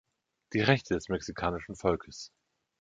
[0.53, 2.31] Die Rechte des mexikanischen Volkes.